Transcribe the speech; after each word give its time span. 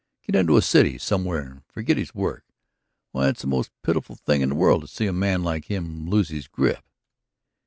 Get 0.23 0.35
into 0.35 0.57
a 0.57 0.63
city 0.63 0.97
somewhere 0.97 1.41
and 1.41 1.61
forget 1.67 1.95
his 1.95 2.15
work. 2.15 2.43
Why, 3.11 3.27
it's 3.29 3.41
the 3.41 3.47
most 3.47 3.69
pitiful 3.83 4.15
thing 4.15 4.41
in 4.41 4.49
the 4.49 4.55
world 4.55 4.81
to 4.81 4.87
see 4.87 5.05
a 5.05 5.13
man 5.13 5.43
like 5.43 5.65
him 5.65 6.09
lose 6.09 6.29
his 6.29 6.47
grip." 6.47 6.83